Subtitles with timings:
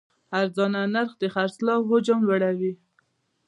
[0.39, 2.73] ارزانه نرخ د خرڅلاو حجم لوړوي.